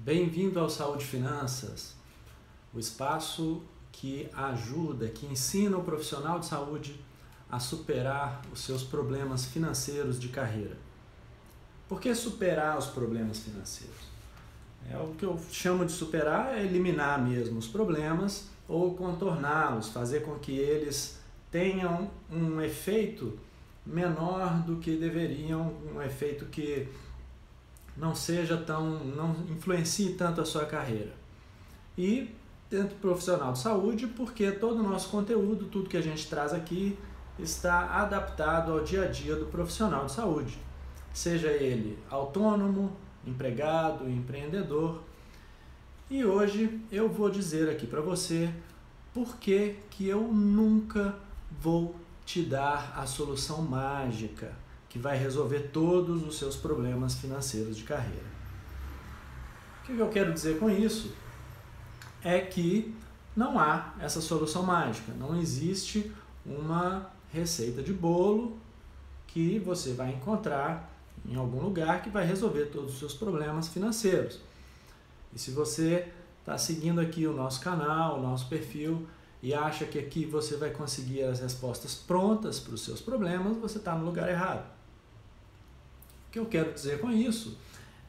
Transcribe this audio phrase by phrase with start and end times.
[0.00, 1.92] Bem-vindo ao Saúde Finanças,
[2.72, 7.00] o espaço que ajuda, que ensina o profissional de saúde
[7.50, 10.76] a superar os seus problemas financeiros de carreira.
[11.88, 14.06] Por que superar os problemas financeiros?
[14.88, 20.20] É o que eu chamo de superar é eliminar mesmo os problemas ou contorná-los, fazer
[20.20, 21.18] com que eles
[21.50, 23.36] tenham um efeito
[23.84, 26.86] menor do que deveriam, um efeito que
[27.98, 31.12] não seja tão, não influencie tanto a sua carreira.
[31.96, 32.32] E
[32.70, 36.52] dentro do profissional de saúde, porque todo o nosso conteúdo, tudo que a gente traz
[36.52, 36.96] aqui,
[37.38, 40.58] está adaptado ao dia a dia do profissional de saúde,
[41.12, 45.02] seja ele autônomo, empregado, empreendedor.
[46.10, 48.52] E hoje eu vou dizer aqui para você
[49.12, 51.14] por que, que eu nunca
[51.60, 54.54] vou te dar a solução mágica
[54.88, 58.38] que vai resolver todos os seus problemas financeiros de carreira.
[59.82, 61.12] O que eu quero dizer com isso?
[62.22, 62.94] É que
[63.36, 66.12] não há essa solução mágica, não existe
[66.44, 68.58] uma receita de bolo
[69.26, 70.92] que você vai encontrar
[71.26, 74.40] em algum lugar que vai resolver todos os seus problemas financeiros.
[75.32, 76.08] E se você
[76.40, 79.06] está seguindo aqui o nosso canal, o nosso perfil
[79.42, 83.78] e acha que aqui você vai conseguir as respostas prontas para os seus problemas, você
[83.78, 84.77] está no lugar errado.
[86.28, 87.56] O que eu quero dizer com isso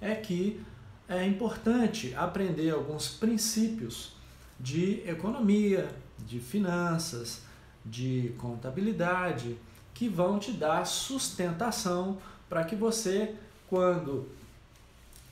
[0.02, 0.62] é que
[1.08, 4.14] é importante aprender alguns princípios
[4.60, 5.90] de economia,
[6.20, 7.42] de finanças,
[7.86, 9.58] de contabilidade,
[9.94, 12.18] que vão te dar sustentação
[12.50, 13.36] para que você,
[13.70, 14.30] quando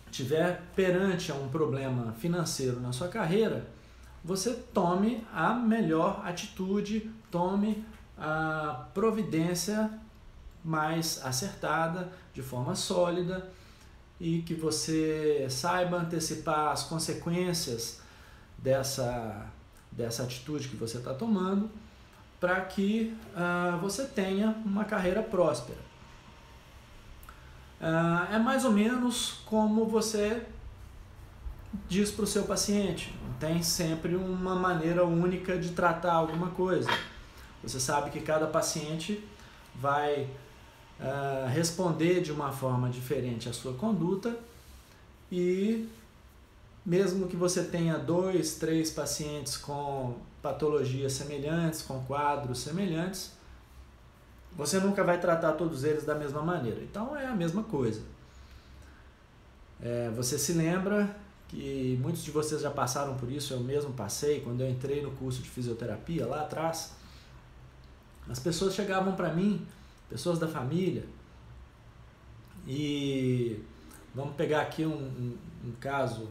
[0.09, 3.67] tiver perante um problema financeiro na sua carreira,
[4.23, 7.83] você tome a melhor atitude, tome
[8.17, 9.91] a providência
[10.67, 13.49] mais acertada, de forma sólida
[14.19, 18.01] e que você saiba antecipar as consequências
[18.57, 19.47] dessa,
[19.89, 21.69] dessa atitude que você está tomando
[22.37, 25.79] para que uh, você tenha uma carreira próspera.
[27.79, 30.45] Uh, é mais ou menos como você
[31.87, 33.15] diz para o seu paciente.
[33.25, 36.89] Não tem sempre uma maneira única de tratar alguma coisa.
[37.63, 39.23] Você sabe que cada paciente
[39.75, 40.27] vai
[40.99, 44.37] uh, responder de uma forma diferente à sua conduta
[45.31, 45.87] e
[46.85, 53.33] mesmo que você tenha dois, três pacientes com patologias semelhantes, com quadros semelhantes,
[54.55, 56.81] você nunca vai tratar todos eles da mesma maneira.
[56.81, 58.01] Então é a mesma coisa.
[59.81, 61.15] É, você se lembra
[61.47, 65.11] que muitos de vocês já passaram por isso, eu mesmo passei quando eu entrei no
[65.11, 66.93] curso de fisioterapia lá atrás.
[68.29, 69.65] As pessoas chegavam para mim,
[70.09, 71.05] pessoas da família,
[72.67, 73.59] e
[74.13, 76.27] vamos pegar aqui um, um, um caso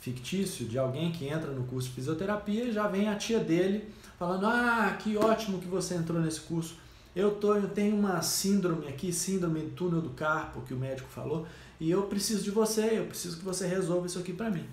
[0.00, 3.92] fictício de alguém que entra no curso de fisioterapia e já vem a tia dele
[4.18, 6.76] falando: Ah, que ótimo que você entrou nesse curso.
[7.14, 11.08] Eu, tô, eu tenho uma síndrome aqui, síndrome do túnel do carpo, que o médico
[11.10, 11.46] falou,
[11.78, 14.66] e eu preciso de você, eu preciso que você resolva isso aqui para mim.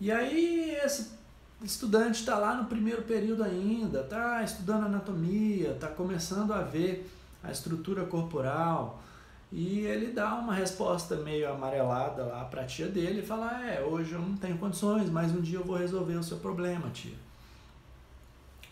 [0.00, 1.10] E aí esse
[1.64, 7.10] estudante está lá no primeiro período ainda, está estudando anatomia, está começando a ver
[7.46, 9.02] a estrutura corporal,
[9.52, 13.80] e ele dá uma resposta meio amarelada lá para a tia dele e fala: É,
[13.80, 17.14] hoje eu não tenho condições, mas um dia eu vou resolver o seu problema, tia.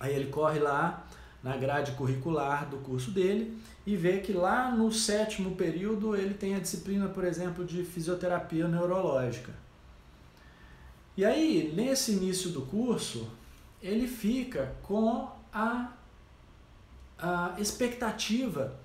[0.01, 1.07] Aí ele corre lá,
[1.45, 6.55] na grade curricular do curso dele e vê que lá no sétimo período ele tem
[6.55, 9.53] a disciplina, por exemplo, de fisioterapia neurológica.
[11.15, 13.31] E aí, nesse início do curso,
[13.83, 15.93] ele fica com a,
[17.19, 18.79] a expectativa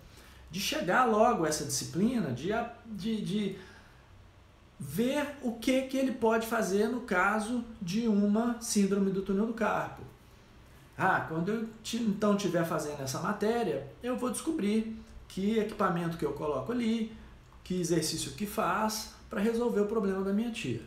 [0.51, 2.50] de chegar logo essa disciplina, de,
[2.85, 3.57] de, de
[4.79, 9.53] ver o que, que ele pode fazer no caso de uma síndrome do túnel do
[9.53, 10.01] carpo.
[10.97, 16.34] Ah, quando eu então estiver fazendo essa matéria, eu vou descobrir que equipamento que eu
[16.34, 17.16] coloco ali,
[17.63, 20.81] que exercício que faz para resolver o problema da minha tia.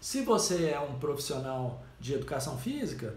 [0.00, 3.16] Se você é um profissional de educação física,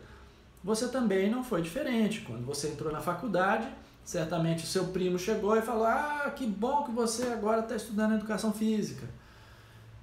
[0.66, 2.22] você também não foi diferente.
[2.22, 3.68] Quando você entrou na faculdade,
[4.04, 8.16] certamente o seu primo chegou e falou: Ah, que bom que você agora está estudando
[8.16, 9.08] educação física.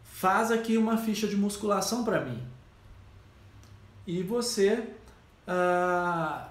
[0.04, 2.40] Faz aqui uma ficha de musculação para mim.
[4.06, 4.88] E você
[5.48, 6.46] ah,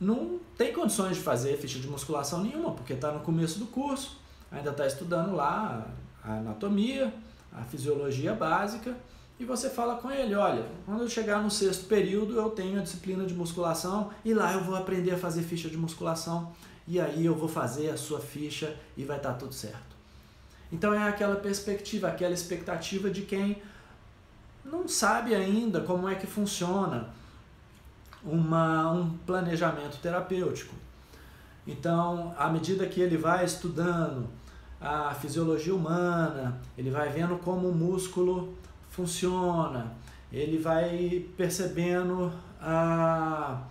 [0.00, 4.18] não tem condições de fazer ficha de musculação nenhuma, porque está no começo do curso,
[4.50, 5.86] ainda está estudando lá
[6.24, 7.12] a anatomia,
[7.52, 8.96] a fisiologia básica,
[9.42, 12.82] e você fala com ele, olha, quando eu chegar no sexto período eu tenho a
[12.82, 16.52] disciplina de musculação e lá eu vou aprender a fazer ficha de musculação
[16.86, 19.96] e aí eu vou fazer a sua ficha e vai estar tá tudo certo.
[20.70, 23.60] Então é aquela perspectiva, aquela expectativa de quem
[24.64, 27.08] não sabe ainda como é que funciona
[28.24, 30.72] uma, um planejamento terapêutico.
[31.66, 34.28] Então, à medida que ele vai estudando
[34.80, 38.56] a fisiologia humana, ele vai vendo como o músculo
[38.92, 39.96] funciona,
[40.30, 43.62] ele vai percebendo a,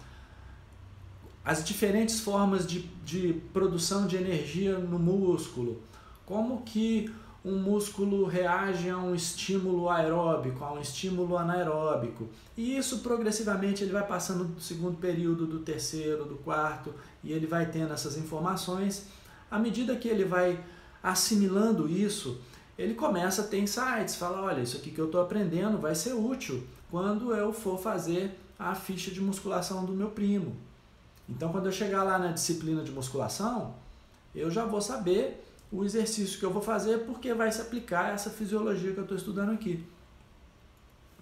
[1.46, 5.82] as diferentes formas de, de produção de energia no músculo,
[6.26, 7.12] como que
[7.44, 12.30] um músculo reage a um estímulo aeróbico, a um estímulo anaeróbico.
[12.56, 17.48] E isso progressivamente ele vai passando do segundo período, do terceiro, do quarto, e ele
[17.48, 19.08] vai tendo essas informações.
[19.50, 20.64] À medida que ele vai
[21.02, 22.40] assimilando isso,
[22.78, 26.14] ele começa a ter insights, fala, olha, isso aqui que eu estou aprendendo vai ser
[26.14, 30.56] útil quando eu for fazer a ficha de musculação do meu primo.
[31.28, 33.74] Então, quando eu chegar lá na disciplina de musculação,
[34.36, 38.30] eu já vou saber o exercício que eu vou fazer porque vai se aplicar essa
[38.30, 39.86] fisiologia que eu estou estudando aqui.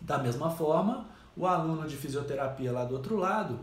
[0.02, 1.06] Da mesma forma,
[1.38, 3.60] o aluno de fisioterapia lá do outro lado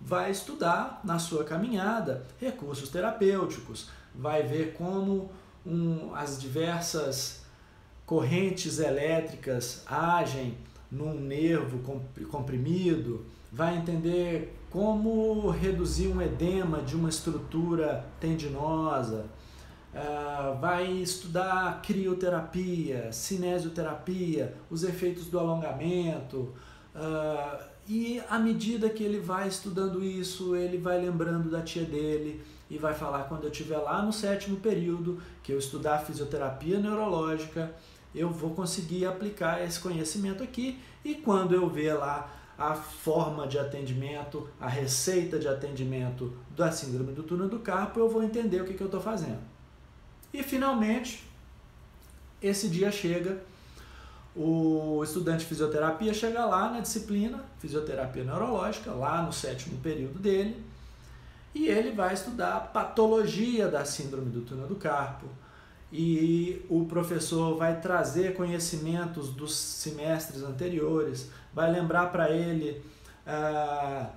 [0.00, 5.30] vai estudar na sua caminhada recursos terapêuticos, vai ver como
[5.66, 7.42] um, as diversas
[8.06, 10.56] correntes elétricas agem
[10.90, 11.78] num nervo
[12.28, 19.26] comprimido, vai entender como reduzir um edema de uma estrutura tendinosa,
[19.94, 26.52] uh, vai estudar crioterapia, cinesioterapia, os efeitos do alongamento.
[26.94, 32.42] Uh, e à medida que ele vai estudando isso, ele vai lembrando da tia dele
[32.70, 37.74] e vai falar quando eu estiver lá no sétimo período, que eu estudar fisioterapia neurológica,
[38.14, 43.58] eu vou conseguir aplicar esse conhecimento aqui e quando eu ver lá a forma de
[43.58, 48.64] atendimento, a receita de atendimento da síndrome do túnel do carpo, eu vou entender o
[48.66, 49.40] que, que eu estou fazendo.
[50.32, 51.24] E finalmente,
[52.42, 53.42] esse dia chega,
[54.34, 60.64] o estudante de fisioterapia chega lá na disciplina fisioterapia neurológica, lá no sétimo período dele,
[61.54, 65.26] e ele vai estudar a patologia da síndrome do túnel do carpo.
[65.92, 72.80] E o professor vai trazer conhecimentos dos semestres anteriores, vai lembrar para ele
[73.26, 74.08] ah,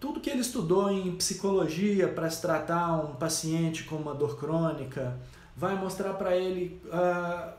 [0.00, 5.16] tudo que ele estudou em psicologia para se tratar um paciente com uma dor crônica,
[5.56, 7.52] vai mostrar para ele ah,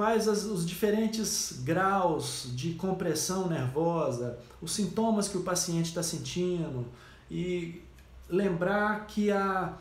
[0.00, 6.86] quais as, os diferentes graus de compressão nervosa, os sintomas que o paciente está sentindo
[7.30, 7.82] e
[8.26, 9.74] lembrar que a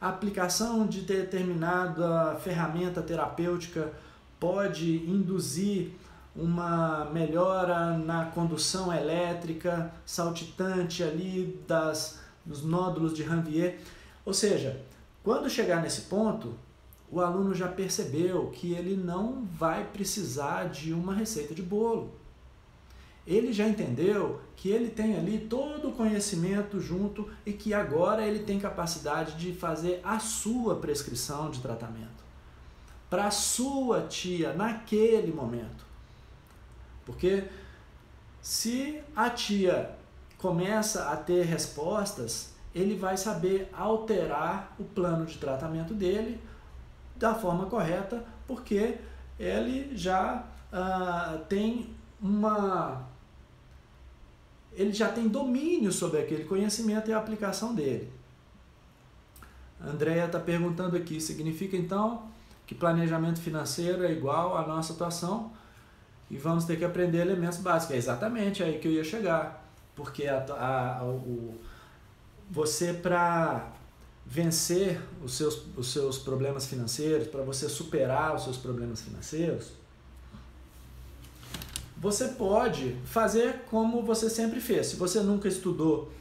[0.00, 3.92] aplicação de determinada ferramenta terapêutica
[4.40, 5.90] pode induzir
[6.34, 13.80] uma melhora na condução elétrica saltitante ali das, dos nódulos de Ranvier.
[14.24, 14.80] Ou seja,
[15.22, 16.54] quando chegar nesse ponto,
[17.10, 22.18] o aluno já percebeu que ele não vai precisar de uma receita de bolo
[23.28, 28.38] ele já entendeu que ele tem ali todo o conhecimento junto e que agora ele
[28.38, 32.26] tem capacidade de fazer a sua prescrição de tratamento
[33.10, 35.84] para a sua tia naquele momento.
[37.04, 37.44] Porque
[38.40, 39.90] se a tia
[40.38, 46.40] começa a ter respostas, ele vai saber alterar o plano de tratamento dele
[47.18, 48.96] da forma correta, porque
[49.38, 51.90] ele já uh, tem
[52.20, 53.06] uma
[54.72, 58.12] ele já tem domínio sobre aquele conhecimento e a aplicação dele.
[59.80, 62.28] A Andrea está perguntando aqui, significa então
[62.64, 65.50] que planejamento financeiro é igual à nossa atuação
[66.30, 67.94] e vamos ter que aprender elementos básicos.
[67.94, 69.64] É exatamente aí que eu ia chegar.
[69.96, 70.44] Porque a,
[71.00, 71.58] a, o,
[72.50, 73.72] você, para
[74.30, 79.68] vencer os seus, os seus problemas financeiros, para você superar os seus problemas financeiros,
[81.96, 84.88] você pode fazer como você sempre fez.
[84.88, 86.12] Se você nunca estudou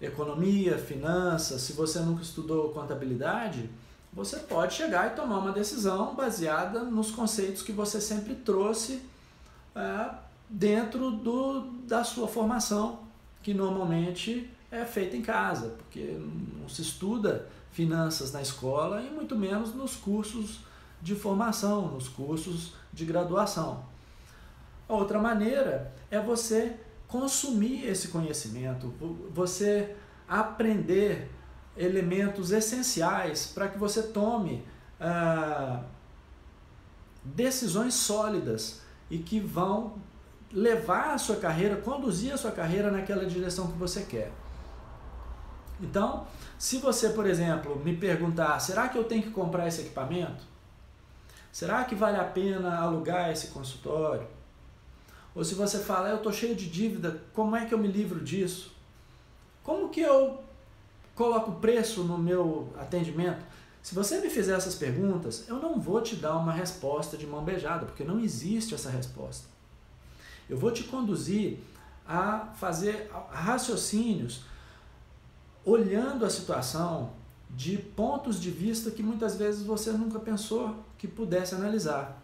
[0.00, 3.68] economia, finanças, se você nunca estudou contabilidade,
[4.12, 9.00] você pode chegar e tomar uma decisão baseada nos conceitos que você sempre trouxe
[9.74, 10.10] é,
[10.50, 13.00] dentro do, da sua formação,
[13.42, 16.18] que normalmente é feita em casa, porque
[16.58, 20.60] não se estuda finanças na escola e muito menos nos cursos
[21.00, 23.84] de formação, nos cursos de graduação.
[24.88, 26.74] A outra maneira é você
[27.06, 28.94] consumir esse conhecimento,
[29.30, 29.94] você
[30.26, 31.30] aprender
[31.76, 34.64] elementos essenciais para que você tome
[34.98, 35.82] ah,
[37.22, 39.98] decisões sólidas e que vão
[40.50, 44.32] levar a sua carreira, conduzir a sua carreira naquela direção que você quer.
[45.82, 46.26] Então,
[46.58, 50.52] se você, por exemplo, me perguntar, será que eu tenho que comprar esse equipamento?
[51.52, 54.26] será que vale a pena alugar esse consultório?
[55.34, 58.20] Ou se você fala, eu estou cheio de dívida, como é que eu me livro
[58.20, 58.74] disso?
[59.62, 60.42] Como que eu
[61.14, 63.44] coloco preço no meu atendimento?
[63.82, 67.44] Se você me fizer essas perguntas, eu não vou te dar uma resposta de mão
[67.44, 69.46] beijada, porque não existe essa resposta.
[70.48, 71.58] Eu vou te conduzir
[72.06, 74.42] a fazer raciocínios
[75.64, 77.10] olhando a situação
[77.50, 82.20] de pontos de vista que muitas vezes você nunca pensou que pudesse analisar.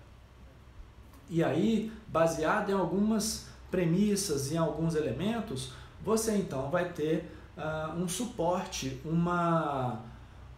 [1.28, 7.92] E aí, baseado em algumas premissas e em alguns elementos, você então vai ter uh,
[7.94, 10.00] um suporte, uma,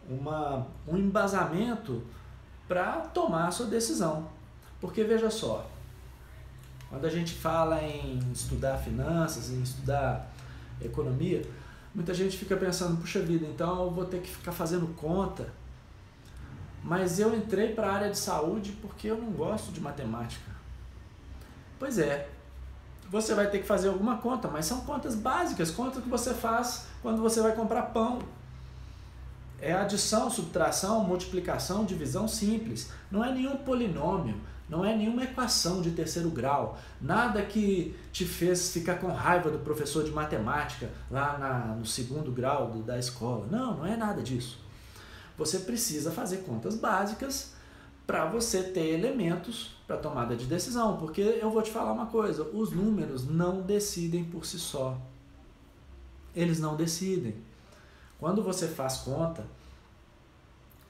[0.09, 2.03] uma, um embasamento
[2.69, 4.29] para tomar a sua decisão.
[4.81, 5.69] Porque veja só,
[6.89, 10.31] quando a gente fala em estudar finanças, em estudar
[10.81, 11.43] economia,
[11.95, 15.53] muita gente fica pensando, puxa vida, então eu vou ter que ficar fazendo conta.
[16.83, 20.51] Mas eu entrei para a área de saúde porque eu não gosto de matemática.
[21.79, 22.29] Pois é,
[23.11, 26.87] você vai ter que fazer alguma conta, mas são contas básicas, contas que você faz
[27.03, 28.21] quando você vai comprar pão.
[29.61, 32.91] É adição, subtração, multiplicação, divisão simples.
[33.11, 34.41] Não é nenhum polinômio,
[34.71, 36.79] não é nenhuma equação de terceiro grau.
[37.01, 42.31] Nada que te fez ficar com raiva do professor de matemática lá na, no segundo
[42.31, 43.49] grau do, da escola.
[43.51, 44.61] Não, não é nada disso.
[45.37, 47.53] Você precisa fazer contas básicas
[48.07, 52.45] para você ter elementos para tomada de decisão, porque eu vou te falar uma coisa,
[52.45, 54.97] os números não decidem por si só.
[56.35, 57.35] Eles não decidem.
[58.21, 59.45] Quando você faz conta,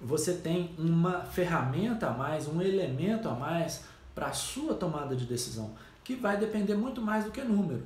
[0.00, 3.82] você tem uma ferramenta a mais, um elemento a mais
[4.14, 7.82] para a sua tomada de decisão, que vai depender muito mais do que número.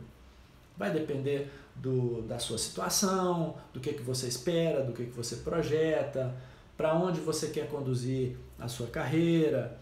[0.76, 5.36] Vai depender do, da sua situação, do que, que você espera, do que, que você
[5.36, 6.34] projeta,
[6.76, 9.76] para onde você quer conduzir a sua carreira.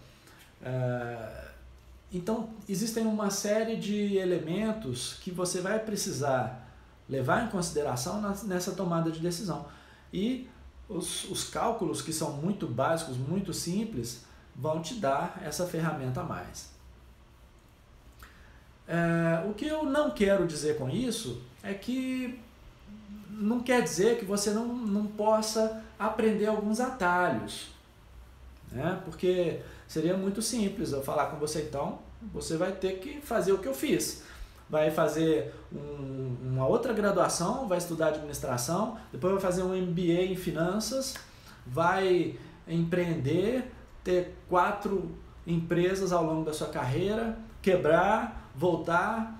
[0.62, 1.48] É,
[2.12, 6.68] então, existem uma série de elementos que você vai precisar
[7.08, 9.66] levar em consideração nessa tomada de decisão.
[10.12, 10.48] E
[10.96, 16.24] os, os cálculos, que são muito básicos, muito simples, vão te dar essa ferramenta a
[16.24, 16.70] mais.
[18.86, 22.38] É, o que eu não quero dizer com isso é que
[23.30, 27.70] não quer dizer que você não, não possa aprender alguns atalhos.
[28.70, 29.00] Né?
[29.04, 32.00] Porque seria muito simples eu falar com você, então,
[32.32, 34.24] você vai ter que fazer o que eu fiz.
[34.72, 40.34] Vai fazer um, uma outra graduação, vai estudar administração, depois vai fazer um MBA em
[40.34, 41.14] finanças,
[41.66, 43.70] vai empreender,
[44.02, 45.14] ter quatro
[45.46, 49.38] empresas ao longo da sua carreira, quebrar, voltar,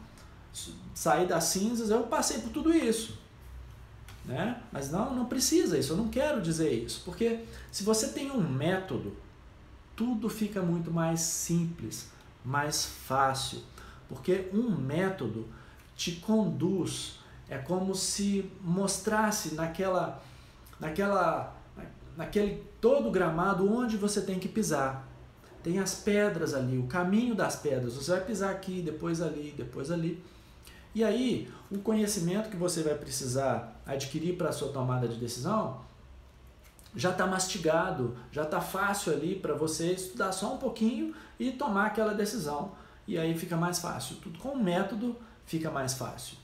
[0.95, 1.89] sair das cinzas.
[1.89, 3.19] Eu passei por tudo isso.
[4.27, 4.61] Né?
[4.71, 7.41] Mas não, não precisa isso, eu não quero dizer isso, porque
[7.73, 9.17] se você tem um método,
[9.97, 12.09] tudo fica muito mais simples,
[12.45, 13.61] mais fácil,
[14.13, 15.49] porque um método
[15.97, 20.23] te conduz, é como se mostrasse naquela,
[20.79, 21.57] naquela,
[22.15, 25.09] naquele todo gramado onde você tem que pisar.
[25.63, 27.95] Tem as pedras ali, o caminho das pedras.
[27.95, 30.23] Você vai pisar aqui, depois ali, depois ali.
[30.95, 35.81] E aí, o conhecimento que você vai precisar adquirir para a sua tomada de decisão
[36.95, 41.87] já está mastigado, já está fácil ali para você estudar só um pouquinho e tomar
[41.87, 42.73] aquela decisão.
[43.07, 44.17] E aí fica mais fácil.
[44.17, 45.17] Tudo com o método
[45.47, 46.37] fica mais fácil.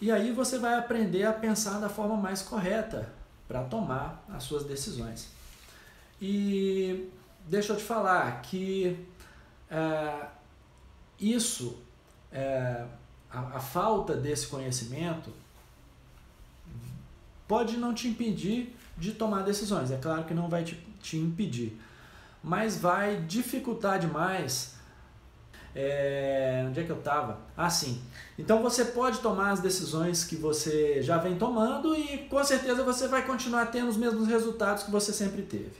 [0.00, 3.12] E aí você vai aprender a pensar da forma mais correta
[3.48, 5.28] para tomar as suas decisões.
[6.20, 7.08] E
[7.46, 9.06] deixa eu te falar que
[9.70, 10.26] é,
[11.18, 11.78] isso
[12.32, 12.84] é,
[13.30, 15.32] a, a falta desse conhecimento
[17.46, 19.90] pode não te impedir de tomar decisões.
[19.90, 21.78] É claro que não vai te, te impedir,
[22.44, 24.74] mas vai dificultar demais.
[25.74, 27.40] É, onde é que eu estava?
[27.56, 28.00] Ah, sim.
[28.38, 33.08] Então você pode tomar as decisões que você já vem tomando e com certeza você
[33.08, 35.72] vai continuar tendo os mesmos resultados que você sempre teve.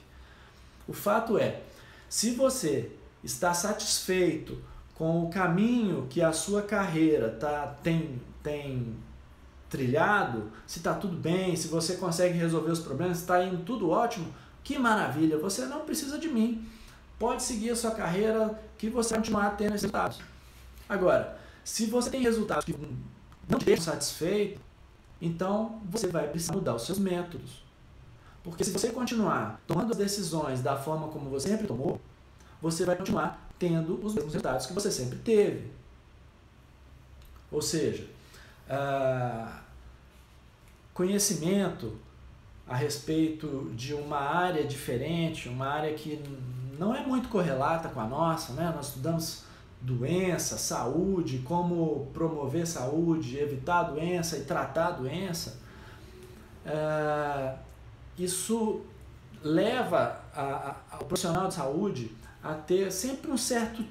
[0.89, 1.61] O fato é,
[2.09, 2.91] se você
[3.23, 4.59] está satisfeito
[4.95, 8.97] com o caminho que a sua carreira tá, tem, tem
[9.69, 14.33] trilhado, se está tudo bem, se você consegue resolver os problemas, está indo tudo ótimo,
[14.65, 16.67] que maravilha, você não precisa de mim.
[17.19, 20.21] Pode seguir a sua carreira que você vai continuar tendo resultados.
[20.89, 22.75] Agora, se você tem resultados que
[23.49, 24.61] não te deixam satisfeito,
[25.21, 27.63] então você vai precisar mudar os seus métodos.
[28.43, 32.01] Porque se você continuar tomando as decisões da forma como você sempre tomou,
[32.61, 35.71] você vai continuar tendo os mesmos resultados que você sempre teve.
[37.51, 38.07] Ou seja,
[38.69, 39.51] uh,
[40.93, 41.99] conhecimento
[42.67, 46.21] a respeito de uma área diferente, uma área que
[46.79, 48.73] não é muito correlata com a nossa, né?
[48.75, 49.45] Nós estudamos
[49.81, 55.59] doença, saúde, como promover saúde, evitar a doença e tratar a doença.
[56.65, 57.55] É,
[58.19, 58.81] isso
[59.43, 60.21] leva
[60.99, 62.11] o profissional de saúde
[62.43, 63.85] a ter sempre um certo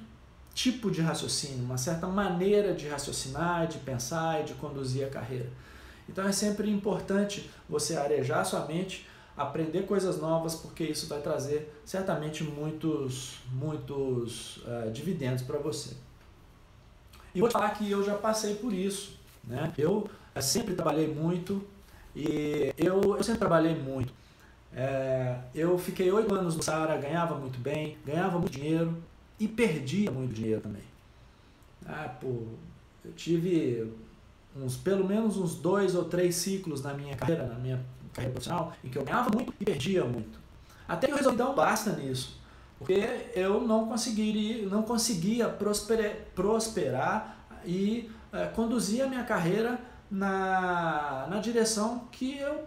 [0.52, 5.50] tipo de raciocínio, uma certa maneira de raciocinar, de pensar e de conduzir a carreira.
[6.08, 9.06] Então é sempre importante você arejar sua mente,
[9.36, 15.94] aprender coisas novas, porque isso vai trazer certamente muitos, muitos uh, dividendos para você.
[17.34, 19.18] E vou te falar que eu já passei por isso.
[19.42, 19.72] Né?
[19.76, 21.64] Eu uh, sempre trabalhei muito
[22.14, 24.12] e eu, eu sempre trabalhei muito.
[24.76, 28.96] É, eu fiquei oito anos no Sara, ganhava muito bem, ganhava muito dinheiro
[29.38, 30.82] e perdia muito dinheiro também.
[31.86, 32.42] Ah, pô,
[33.04, 33.92] eu tive
[34.56, 38.72] uns pelo menos uns dois ou três ciclos na minha carreira, na minha carreira profissional,
[38.82, 40.38] em que eu ganhava muito e perdia muito.
[40.86, 42.40] Até que eu resolvi dar um basta nisso,
[42.78, 49.80] porque eu não conseguiria, não conseguia prosperar, prosperar e é, conduzir a minha carreira
[50.10, 52.64] na, na direção que eu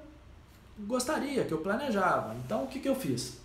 [0.79, 2.35] gostaria, que eu planejava.
[2.45, 3.39] Então o que, que eu fiz?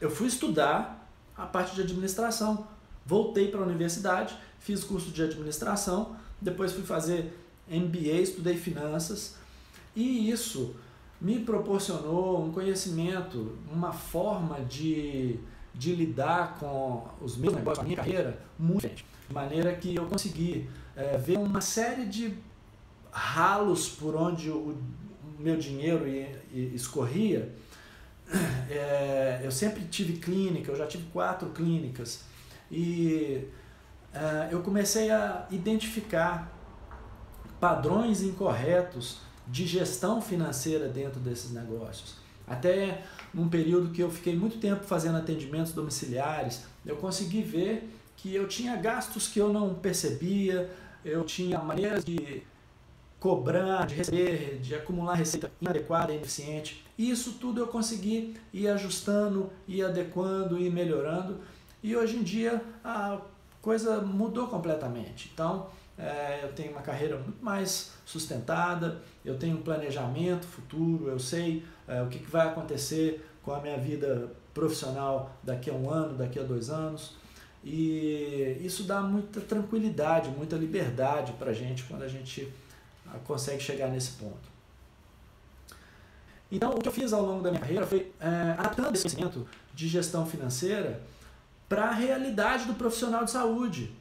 [0.00, 2.66] Eu fui estudar a parte de administração,
[3.04, 7.32] voltei para a universidade, fiz curso de administração depois fui fazer
[7.68, 9.36] MBA, estudei finanças
[9.94, 10.76] e isso
[11.20, 15.38] me proporcionou um conhecimento, uma forma de,
[15.74, 18.88] de lidar com os meus negócios, a minha carreira, muito.
[19.28, 22.34] De maneira que eu consegui é, ver uma série de
[23.10, 24.76] ralos por onde o,
[25.38, 26.04] meu dinheiro
[26.74, 27.54] escorria.
[28.68, 32.24] É, eu sempre tive clínica, eu já tive quatro clínicas.
[32.70, 33.44] E
[34.50, 36.52] eu comecei a identificar
[37.60, 42.16] padrões incorretos de gestão financeira dentro desses negócios.
[42.46, 43.02] Até
[43.34, 48.46] num período que eu fiquei muito tempo fazendo atendimentos domiciliares, eu consegui ver que eu
[48.46, 50.70] tinha gastos que eu não percebia,
[51.04, 52.42] eu tinha maneiras de
[53.18, 56.84] cobrar, de receber, de acumular receita inadequada ineficiente.
[56.96, 61.40] Isso tudo eu consegui ir ajustando, ir adequando, ir melhorando.
[61.82, 63.20] E hoje em dia a
[63.66, 65.28] coisa mudou completamente.
[65.34, 65.66] Então,
[65.98, 71.64] é, eu tenho uma carreira muito mais sustentada, eu tenho um planejamento futuro, eu sei
[71.88, 76.16] é, o que, que vai acontecer com a minha vida profissional daqui a um ano,
[76.16, 77.16] daqui a dois anos.
[77.64, 82.48] E isso dá muita tranquilidade, muita liberdade para a gente quando a gente
[83.08, 84.48] ah, consegue chegar nesse ponto.
[86.52, 89.44] Então, o que eu fiz ao longo da minha carreira foi é, adaptando esse conhecimento
[89.74, 91.02] de gestão financeira
[91.68, 93.92] para a realidade do profissional de saúde.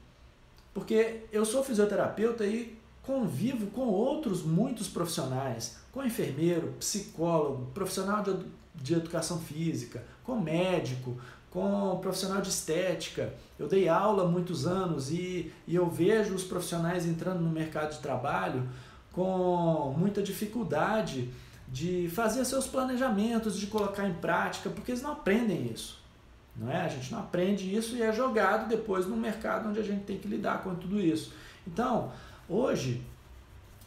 [0.73, 8.35] Porque eu sou fisioterapeuta e convivo com outros muitos profissionais, com enfermeiro, psicólogo, profissional de,
[8.75, 11.17] de educação física, com médico,
[11.49, 13.33] com profissional de estética.
[13.57, 17.93] Eu dei aula há muitos anos e, e eu vejo os profissionais entrando no mercado
[17.93, 18.67] de trabalho
[19.13, 21.29] com muita dificuldade
[21.69, 26.03] de fazer seus planejamentos, de colocar em prática, porque eles não aprendem isso.
[26.55, 26.81] Não é?
[26.81, 30.17] A gente não aprende isso e é jogado depois no mercado onde a gente tem
[30.17, 31.33] que lidar com tudo isso.
[31.67, 32.11] Então,
[32.47, 33.01] hoje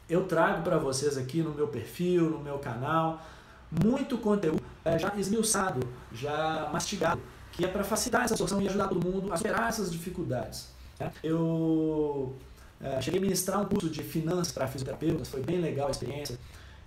[0.08, 3.22] eu trago para vocês aqui no meu perfil, no meu canal,
[3.70, 7.20] muito conteúdo é, já esmiuçado, já mastigado,
[7.52, 10.68] que é para facilitar essa solução e ajudar todo mundo a superar essas dificuldades.
[10.98, 11.10] Né?
[11.22, 12.34] Eu
[12.80, 16.38] é, cheguei a ministrar um curso de finanças para fisioterapeutas, foi bem legal a experiência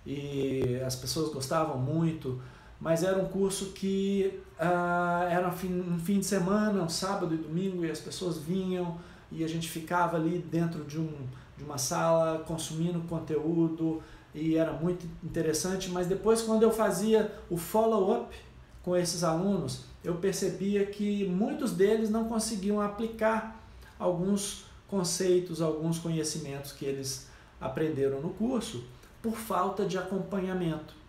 [0.06, 2.42] e as pessoas gostavam muito
[2.82, 7.86] mas era um curso que uh, era um fim, de semana, um sábado e domingo,
[7.86, 8.98] e as pessoas vinham
[9.32, 11.14] e a gente ficava ali dentro de, um,
[11.56, 14.02] de uma sala consumindo conteúdo
[14.34, 18.36] e era muito interessante, mas depois quando eu fazia o follow-up
[18.82, 23.64] com esses alunos, eu percebia que muitos deles não conseguiam aplicar
[24.00, 27.28] alguns conceitos, alguns conhecimentos que eles
[27.60, 28.84] aprenderam no curso
[29.22, 31.01] por falta de acompanhamento.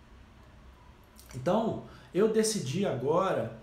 [1.35, 3.53] Então, eu decidi agora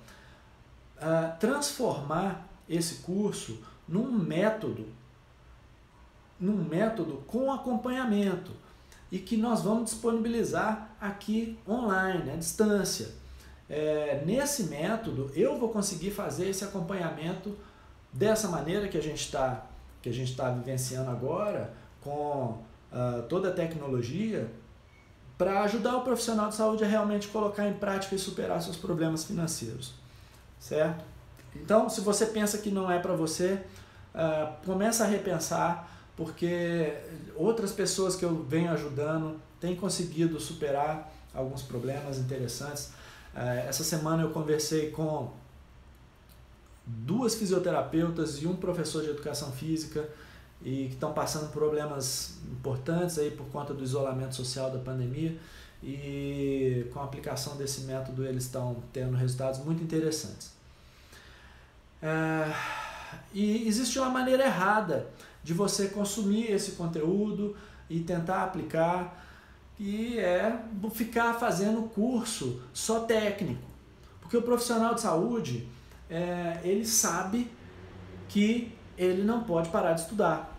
[0.96, 4.86] uh, transformar esse curso num método,
[6.38, 8.52] num método com acompanhamento
[9.10, 13.08] e que nós vamos disponibilizar aqui online, à distância.
[13.68, 17.56] É, nesse método, eu vou conseguir fazer esse acompanhamento
[18.12, 19.66] dessa maneira que a gente está
[20.02, 22.58] que a gente está vivenciando agora, com
[22.90, 24.50] uh, toda a tecnologia,
[25.40, 29.24] para ajudar o profissional de saúde a realmente colocar em prática e superar seus problemas
[29.24, 29.94] financeiros,
[30.58, 31.02] certo?
[31.56, 33.58] Então, se você pensa que não é para você,
[34.14, 36.94] uh, começa a repensar, porque
[37.34, 42.90] outras pessoas que eu venho ajudando têm conseguido superar alguns problemas interessantes.
[43.34, 45.32] É, essa semana eu conversei com
[46.86, 50.06] duas fisioterapeutas e um professor de educação física
[50.62, 55.38] e que estão passando problemas importantes aí por conta do isolamento social da pandemia
[55.82, 60.52] e com a aplicação desse método eles estão tendo resultados muito interessantes.
[62.02, 62.52] É,
[63.32, 65.08] e existe uma maneira errada
[65.42, 67.56] de você consumir esse conteúdo
[67.88, 69.26] e tentar aplicar
[69.78, 70.58] e é
[70.92, 73.62] ficar fazendo curso só técnico.
[74.20, 75.66] Porque o profissional de saúde,
[76.08, 77.50] é, ele sabe
[78.28, 80.49] que ele não pode parar de estudar.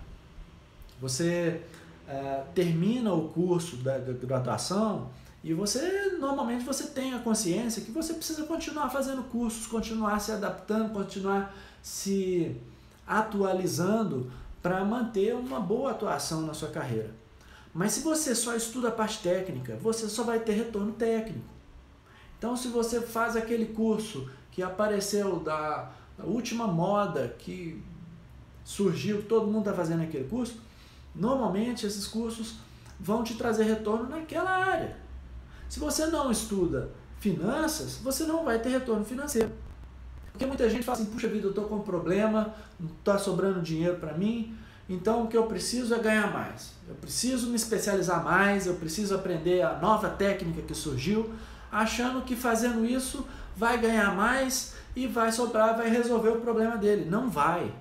[1.02, 1.62] Você
[2.08, 5.10] é, termina o curso da, da graduação
[5.44, 10.32] e você normalmente você tem a consciência que você precisa continuar fazendo cursos, continuar se
[10.32, 12.56] adaptando, continuar se
[13.08, 17.10] atualizando para manter uma boa atuação na sua carreira.
[17.74, 21.50] Mas se você só estuda a parte técnica, você só vai ter retorno técnico.
[22.38, 27.82] Então, se você faz aquele curso que apareceu da última moda que
[28.64, 30.60] surgiu, todo mundo está fazendo aquele curso,
[31.14, 32.56] normalmente esses cursos
[33.00, 34.98] vão te trazer retorno naquela área.
[35.68, 39.52] Se você não estuda finanças, você não vai ter retorno financeiro.
[40.32, 43.62] Porque muita gente fala assim, puxa vida, eu estou com um problema, não está sobrando
[43.62, 44.56] dinheiro para mim,
[44.90, 46.74] então o que eu preciso é ganhar mais.
[46.88, 51.34] Eu preciso me especializar mais, eu preciso aprender a nova técnica que surgiu,
[51.72, 57.10] achando que fazendo isso vai ganhar mais e vai sobrar, vai resolver o problema dele.
[57.10, 57.74] Não vai.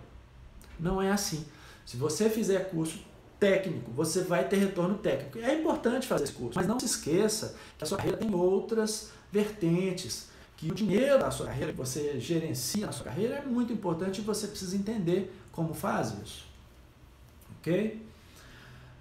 [0.78, 1.44] Não é assim.
[1.84, 3.00] Se você fizer curso
[3.40, 5.38] técnico, você vai ter retorno técnico.
[5.38, 9.10] É importante fazer esse curso, mas não se esqueça que a sua carreira tem outras
[9.32, 13.72] vertentes, que o dinheiro da sua carreira, que você gerencia na sua carreira, é muito
[13.72, 16.44] importante e você precisa entender como faz isso.
[17.58, 18.06] Ok?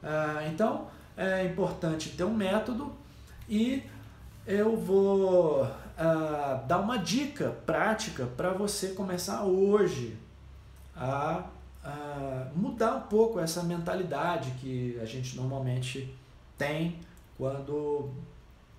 [0.01, 2.93] Ah, então, é importante ter um método
[3.49, 3.83] e
[4.47, 5.63] eu vou
[5.97, 10.17] ah, dar uma dica prática para você começar hoje
[10.95, 11.43] a
[11.83, 16.13] uh, mudar um pouco essa mentalidade que a gente normalmente
[16.57, 16.99] tem
[17.37, 18.09] quando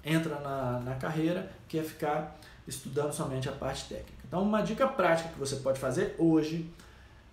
[0.05, 4.21] entra na, na carreira, que é ficar estudando somente a parte técnica.
[4.27, 6.71] Então, uma dica prática que você pode fazer hoje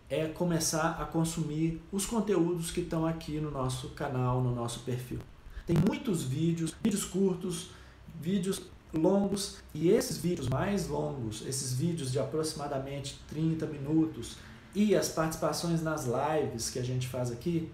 [0.09, 5.19] é começar a consumir os conteúdos que estão aqui no nosso canal, no nosso perfil.
[5.65, 7.71] Tem muitos vídeos, vídeos curtos,
[8.19, 8.61] vídeos
[8.93, 14.37] longos e esses vídeos mais longos, esses vídeos de aproximadamente 30 minutos,
[14.77, 17.67] e as participações nas lives que a gente faz aqui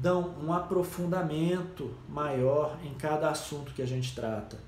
[0.00, 4.58] dão um aprofundamento maior em cada assunto que a gente trata.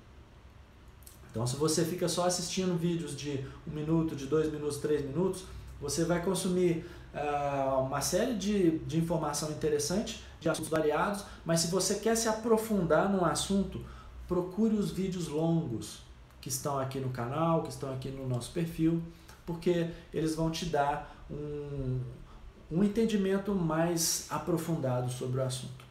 [1.28, 5.42] Então, se você fica só assistindo vídeos de um minuto, de dois minutos, três minutos,
[5.81, 11.66] você vai consumir uh, uma série de, de informação interessante, de assuntos variados, mas se
[11.66, 13.85] você quer se aprofundar num assunto,
[14.28, 15.98] procure os vídeos longos
[16.40, 19.02] que estão aqui no canal, que estão aqui no nosso perfil
[19.48, 22.00] porque eles vão te dar um,
[22.70, 25.87] um entendimento mais aprofundado sobre o assunto.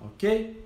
[0.00, 0.64] Ok?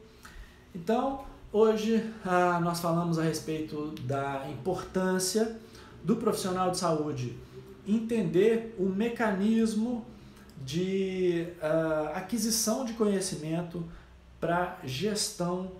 [0.74, 5.56] Então, hoje ah, nós falamos a respeito da importância
[6.04, 7.38] do profissional de saúde
[7.88, 10.04] entender o mecanismo
[10.59, 13.83] de ah, aquisição de conhecimento
[14.38, 15.72] para gestão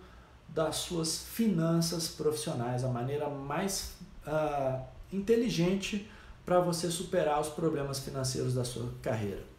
[0.49, 3.93] das suas finanças profissionais, a maneira mais
[4.27, 4.81] ah,
[5.13, 6.09] inteligente
[6.51, 9.50] para você superar os problemas financeiros da sua carreira.